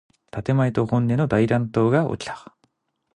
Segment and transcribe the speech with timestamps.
[0.31, 2.57] 建前と本心の大乱闘がおきた。